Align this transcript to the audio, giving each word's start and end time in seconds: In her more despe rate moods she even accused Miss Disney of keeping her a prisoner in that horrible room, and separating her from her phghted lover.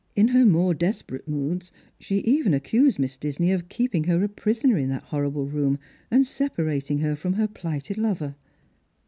In 0.15 0.29
her 0.29 0.47
more 0.47 0.73
despe 0.73 1.11
rate 1.11 1.27
moods 1.27 1.71
she 1.99 2.21
even 2.21 2.55
accused 2.55 2.97
Miss 2.97 3.17
Disney 3.17 3.51
of 3.51 3.69
keeping 3.69 4.05
her 4.05 4.23
a 4.23 4.29
prisoner 4.29 4.75
in 4.75 4.89
that 4.89 5.03
horrible 5.03 5.45
room, 5.45 5.77
and 6.09 6.25
separating 6.25 6.97
her 7.01 7.15
from 7.15 7.33
her 7.33 7.47
phghted 7.47 7.97
lover. 7.97 8.33